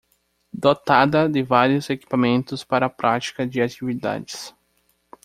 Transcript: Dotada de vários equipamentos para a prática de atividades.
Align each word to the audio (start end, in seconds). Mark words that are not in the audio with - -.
Dotada 0.51 1.29
de 1.29 1.43
vários 1.43 1.87
equipamentos 1.91 2.63
para 2.63 2.87
a 2.87 2.89
prática 2.89 3.45
de 3.45 3.61
atividades. 3.61 4.51